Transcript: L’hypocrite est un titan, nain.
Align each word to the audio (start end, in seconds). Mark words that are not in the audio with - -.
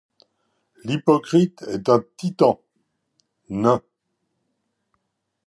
L’hypocrite 0.83 1.61
est 1.67 1.87
un 1.87 2.03
titan, 2.17 2.59
nain. 3.49 3.83